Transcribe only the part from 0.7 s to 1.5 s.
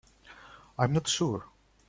I am not sure.